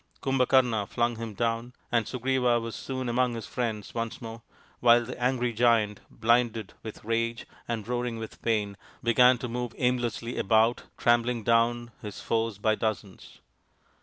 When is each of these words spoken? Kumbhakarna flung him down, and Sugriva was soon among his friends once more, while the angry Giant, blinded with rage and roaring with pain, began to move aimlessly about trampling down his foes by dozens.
Kumbhakarna 0.19 0.89
flung 0.89 1.17
him 1.17 1.35
down, 1.35 1.73
and 1.91 2.07
Sugriva 2.07 2.59
was 2.59 2.73
soon 2.75 3.07
among 3.07 3.35
his 3.35 3.45
friends 3.45 3.93
once 3.93 4.19
more, 4.19 4.41
while 4.79 5.05
the 5.05 5.21
angry 5.23 5.53
Giant, 5.53 5.99
blinded 6.09 6.73
with 6.81 7.05
rage 7.05 7.45
and 7.67 7.87
roaring 7.87 8.17
with 8.17 8.41
pain, 8.41 8.77
began 9.03 9.37
to 9.37 9.47
move 9.47 9.75
aimlessly 9.77 10.39
about 10.39 10.85
trampling 10.97 11.43
down 11.43 11.91
his 12.01 12.19
foes 12.19 12.57
by 12.57 12.73
dozens. 12.73 13.41